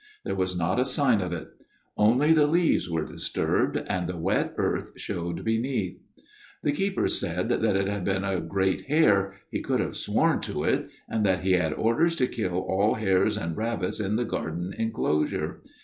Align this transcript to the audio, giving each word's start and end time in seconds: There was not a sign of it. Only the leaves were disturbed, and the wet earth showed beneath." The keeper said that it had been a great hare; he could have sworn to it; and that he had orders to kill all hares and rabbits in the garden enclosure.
There 0.25 0.33
was 0.33 0.57
not 0.57 0.79
a 0.79 0.83
sign 0.83 1.21
of 1.21 1.31
it. 1.31 1.47
Only 1.95 2.33
the 2.33 2.47
leaves 2.47 2.89
were 2.89 3.05
disturbed, 3.05 3.77
and 3.85 4.07
the 4.07 4.17
wet 4.17 4.55
earth 4.57 4.93
showed 4.95 5.45
beneath." 5.45 5.99
The 6.63 6.71
keeper 6.71 7.07
said 7.07 7.49
that 7.49 7.75
it 7.75 7.87
had 7.87 8.03
been 8.03 8.23
a 8.23 8.41
great 8.41 8.87
hare; 8.87 9.35
he 9.51 9.61
could 9.61 9.79
have 9.79 9.95
sworn 9.95 10.41
to 10.41 10.63
it; 10.63 10.89
and 11.07 11.23
that 11.23 11.41
he 11.41 11.51
had 11.51 11.73
orders 11.73 12.15
to 12.15 12.25
kill 12.25 12.61
all 12.67 12.95
hares 12.95 13.37
and 13.37 13.55
rabbits 13.55 13.99
in 13.99 14.15
the 14.15 14.25
garden 14.25 14.73
enclosure. 14.75 15.61